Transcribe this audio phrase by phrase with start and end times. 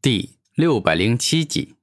[0.00, 1.74] 第六百零七集。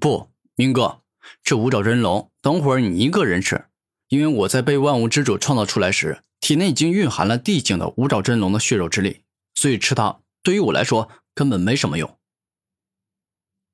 [0.00, 1.02] 不，明哥，
[1.42, 3.66] 这五爪真龙，等会儿你一个人吃，
[4.08, 9.22] 因为我在被万物之主创造出来时，体内已经蕴含了地境的五爪真龙的血肉之力，
[9.54, 12.18] 所以吃它对于我来说根本没什么用。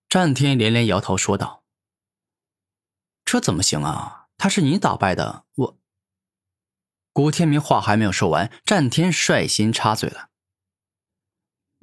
[0.09, 1.63] 战天连连摇头说道
[3.25, 4.27] ：“这怎么行啊？
[4.37, 5.79] 他是你打败的，我……”
[7.15, 10.31] 古天明话还没有说完，战天率先插嘴了：“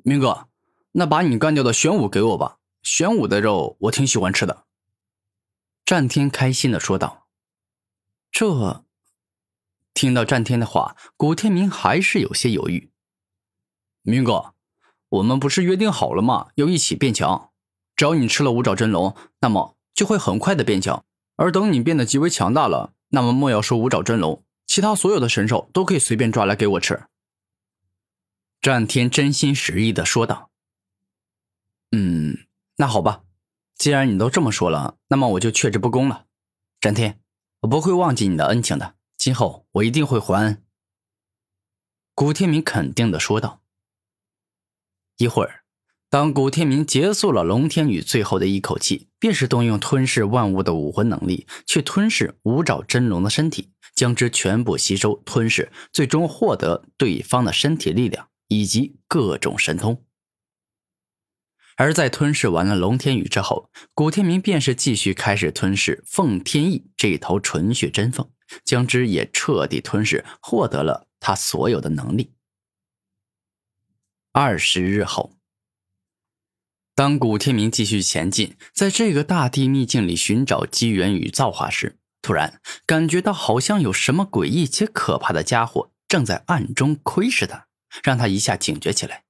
[0.04, 0.48] 明哥。”
[0.94, 4.66] 那把你干掉的玄武给我吧，玄武的肉我挺喜欢吃的。”
[5.86, 7.28] 战天开心的说道。
[8.32, 8.86] 这，
[9.93, 12.92] 听到战天的话，古天明还是有些犹豫。
[14.04, 14.54] 明哥，
[15.10, 16.50] 我们不是约定好了吗？
[16.56, 17.51] 要一起变强。
[17.96, 21.04] 只要你吃了五爪真龙，那么就会很快的变强。
[21.36, 27.04] 而等你变得极为强大了，那么莫要说五爪真龙，其他所有的神兽都可以随便抓来给我吃。
[28.62, 30.49] 战天真心实意的说道。
[32.81, 33.23] 那好吧，
[33.75, 36.28] 既然你都这么说了，那么我就却之不恭了。
[36.80, 37.20] 战天，
[37.59, 40.64] 我不会忘记你的恩情的，今后我一定会还。
[42.16, 43.59] 古天明肯定的说道。
[45.17, 45.66] 一会儿，
[46.09, 60.06] 当古天明结束了龙天宇最后的一口气，便是动用吞噬万物的武魂能力，去吞噬五爪真龙的身体，将之全部吸收吞噬，最终获得对方的身体力量以及各种神通。
[61.80, 68.30] 而在吞噬完了龙天宇之后，古天明便是继续开始吞噬凤天翼这头纯血真凤，
[68.66, 72.34] 将之也彻底吞噬，获得了他所有的能力。
[74.34, 75.38] 二十日后，
[76.94, 87.68] 当古天明继续前进，在这个大地秘境里寻找机缘与造化时，突然感觉到好像有什么诡异且可怕的家伙正在暗中窥视他，
[88.04, 89.24] 让他一下警觉起来。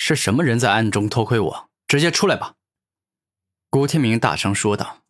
[0.00, 1.70] 是什么人在暗中偷窥我？
[1.88, 2.54] 直接出来吧！
[3.68, 5.02] 古天明大声说道。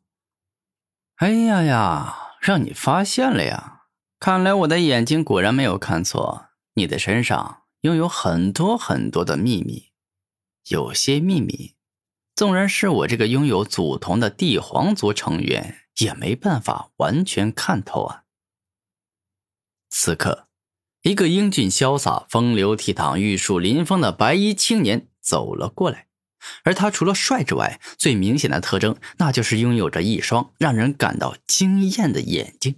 [1.16, 3.82] “哎呀呀，让你发现了呀！
[4.18, 9.92] 看来我的眼睛果然没有看错，你的身上拥有很多很多的秘密。
[10.68, 11.76] 有些秘密，
[12.34, 18.24] 纵然是我这个拥有祖宗的帝皇族成员，也没办法完全看透啊。”
[19.90, 20.47] 此刻。
[21.02, 26.08] 一个英俊潇洒、风流倜傥、玉树临风的白衣青年走了过来，
[26.64, 32.76] 而他除了帅之外，最明显的特征那就是拥有着一双让人感到惊艳的眼睛。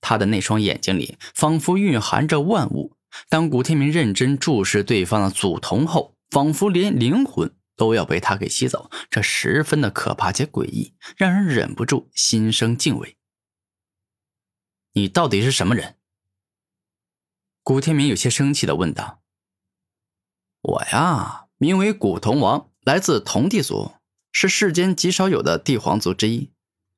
[0.00, 2.96] 他的那双眼睛里仿佛蕴含着万物。
[3.28, 13.18] 当古天明认真注视对方的祖瞳后，仿佛连灵魂都要被他给吸走，这十分的可怕且诡异，让人忍不住心生敬畏。
[14.94, 15.96] 你到底是什么人？
[17.64, 19.22] 古天明有些生气的问道
[20.62, 23.92] ：“我呀，名为古铜王，来自铜地族，
[24.32, 26.50] 是世间极少有的帝皇族之一。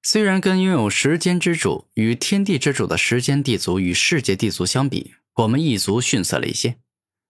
[0.03, 6.79] 虽然跟拥有时间之主与天地之主的时间地族与世界地族相比，我们一族逊色了一些，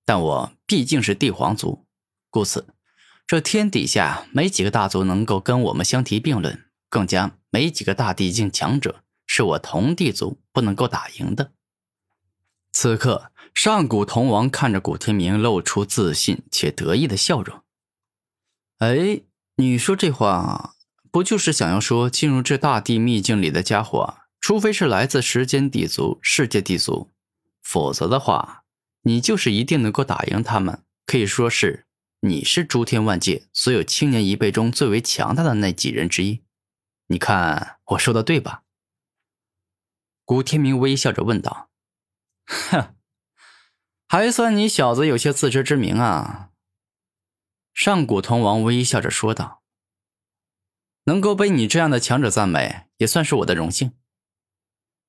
[0.05, 1.85] 但我毕竟是帝皇族，
[2.31, 2.69] 故此，
[3.27, 11.51] 这天底下没几个大族能够跟我们相提并论，更加没几个大地境强者是我铜地族不能够打赢的。”
[12.75, 17.63] 此刻，上古铜王看着古天明，露出自信且得意的笑容。
[18.79, 19.21] 哎，
[19.55, 20.75] 你说这话，
[21.13, 27.13] 不就是想要说，进入这大地秘境里的家伙，除非是来自时间地族、世界地族，
[27.63, 28.65] 否则的话，
[29.03, 30.83] 你就是一定能够打赢他们。
[31.07, 31.87] 可以说是，
[32.23, 36.43] 你是诸天万界所有青年一辈中最为强大的那几人之一。
[37.07, 38.65] 你看我说的对吧？
[40.25, 41.71] 古天明微笑着问道。
[42.47, 42.95] 哼，
[44.09, 46.51] 还算你小子有些自知之明啊！
[47.73, 49.63] 上古铜王微笑着说道
[51.05, 53.93] ：“能够被你这样的强者赞美，也算是我的荣幸。”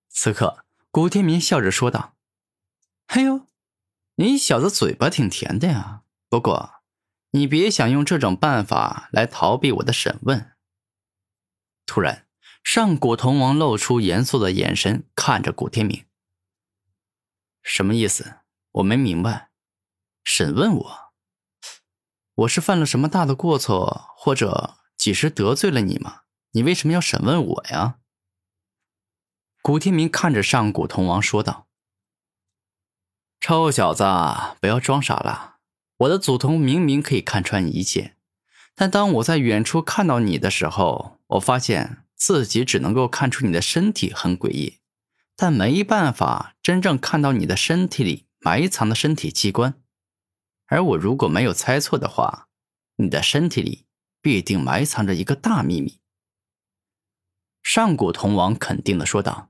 [0.10, 2.16] 此刻，古天明笑着说道
[3.08, 3.48] ：“哎呦，
[4.16, 6.04] 你小子嘴巴挺甜的呀！
[6.30, 6.82] 不过，
[7.32, 10.54] 你别想用这种办法来逃避我的审问。”
[11.86, 12.28] 突然，
[12.64, 16.06] 上古铜王露出严肃的眼神看着古天明。
[17.68, 18.42] 什么意思？
[18.74, 19.50] 我没明白。
[20.24, 21.14] 审问我？
[22.36, 26.22] 我是犯了什么大的过错，或者几时得罪了你吗？
[26.52, 27.96] 你为什么要审问我呀？
[29.64, 31.68] 古天明看着上古铜王说道
[33.42, 34.04] ：“臭小子，
[34.62, 35.56] 不要装傻了。
[35.98, 38.16] 我的祖宗明明可以看穿一切，
[38.76, 44.82] 但当我在远处看到你的时候，我发现自己只能够看出你的身体很诡异。”
[45.36, 49.82] 但没办法真正看到你的身体里埋藏的身体器官。
[50.68, 52.48] 而我如果没有猜错的话，
[52.96, 53.86] 你的身体里
[54.22, 56.00] 必定埋藏着一个大秘密。”
[57.62, 59.50] 上古铜王肯定的说道。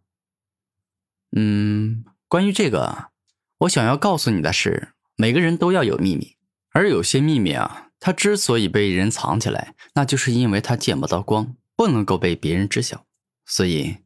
[1.36, 3.12] “嗯，关于这个，
[3.60, 6.38] 我想要告诉你的是，每个人都要有秘密，
[6.72, 13.06] 而有些秘密啊，它之所以被人藏起来，那就是因为它见不到光，不能够被别人知晓。
[13.46, 13.98] 所以，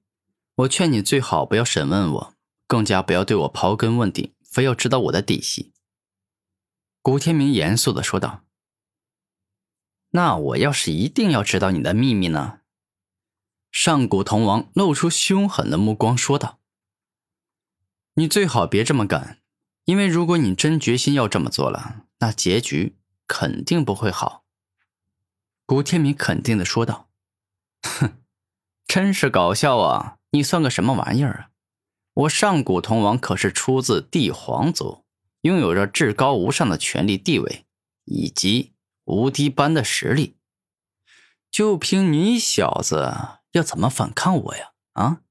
[0.59, 2.33] 我劝你最好不要审问我。”
[2.67, 5.73] 更加不要对我刨根问底，非要知道我的底细。”
[7.01, 8.43] 古天明严肃的说道。
[10.11, 12.59] “那我要是一定要知道你的秘密呢？”
[13.71, 16.59] 上古铜王露出凶狠的目光说道。
[18.13, 19.41] “你最好别这么干，
[19.85, 24.45] 因为如果你真决心要这么做了，那结局肯定不会好。”
[25.65, 27.09] 古天明肯定的说道。
[27.81, 28.21] “哼，
[28.85, 30.18] 真是搞笑啊！
[30.31, 31.49] 你算个什么玩意儿啊？”
[32.13, 35.05] 我上古铜王可是出自帝皇族，
[35.41, 37.65] 拥有着至高无上的权力地位，
[38.03, 38.73] 以及
[39.05, 40.35] 无敌般的实力。
[41.49, 44.71] 就凭你小子要怎么反抗我呀？
[44.93, 45.21] 啊！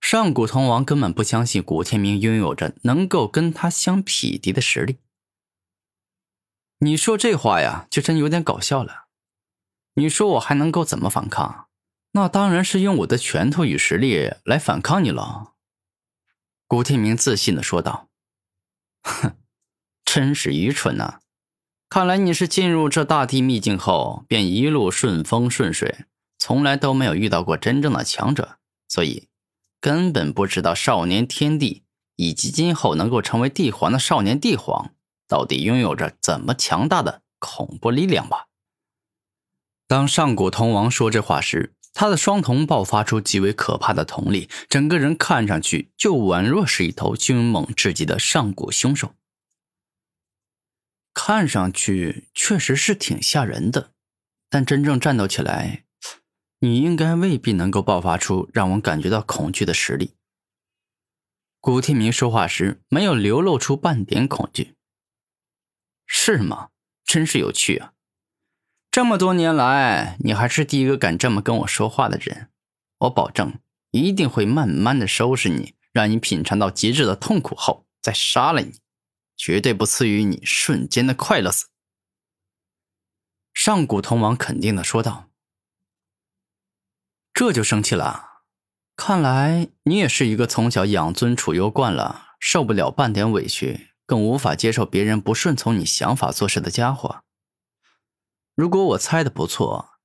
[0.00, 4.98] 上古铜王根本不相信古天明拥有着能够跟他相匹敌的实力。
[6.78, 9.06] 你说这话呀，就真有点搞笑了。
[9.94, 11.68] 你说我还能够怎么反抗？
[12.16, 15.54] 那当然是用我的拳头与实力来反抗你了。”
[16.68, 18.08] 古天明自信的说道。
[19.02, 19.36] “哼，
[20.04, 21.18] 真是愚蠢呐！
[21.88, 26.06] 看来你是进入这大地秘境后便一路顺风顺水，
[26.38, 28.58] 从来都没有遇到过真正的强者，
[28.88, 29.28] 所以
[29.80, 31.84] 根本不知道少年天帝
[32.16, 34.94] 以及今后能够成为帝皇的少年帝皇
[35.26, 38.46] 到底拥有着怎么强大的恐怖力量吧？”
[39.86, 49.14] 当上古铜王说这话时，他的双瞳爆发出极为可怕的瞳力，整个人看上去就宛若是一头凶猛至极的上古凶兽。
[51.14, 53.92] 看上去确实是挺吓人的，
[54.50, 55.84] 但真正战斗起来，
[56.58, 60.14] 你应该未必能够爆发出让我感觉到恐惧的实力。
[61.60, 64.74] 古天明说话时没有流露出半点恐惧，
[66.04, 66.70] 是吗？
[67.04, 67.93] 真是有趣啊！
[68.94, 72.50] 这么多年来，你还是第一个敢这么跟我说话的人。
[72.98, 73.58] 我保证，
[73.90, 78.74] 一定会慢慢的收拾你，让你品尝到极致的痛苦后再杀了你，
[79.36, 81.66] 绝对不赐予你瞬间的快乐死。
[83.52, 85.28] 上古铜王肯定的说道
[87.34, 88.42] ：“这就生气了，
[88.94, 97.22] 看来你也是一个从小养尊处优惯了，受不了半点委屈，更无法接受别人不顺从你想法做事的家伙。”
[98.54, 99.98] 如果我猜的不错，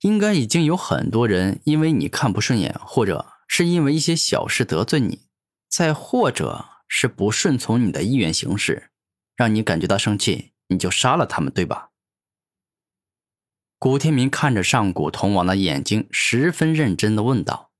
[0.00, 5.22] 应该已经有很多人因为你看不顺眼，或者是因为一些小事得罪你，
[5.68, 8.90] 再或者是不顺从你的意愿行事，
[9.34, 11.90] 让你感觉到生气，你就杀了他们，对吧？
[13.78, 17.72] 古天明看着上古铜王的眼睛，十分认真的问道。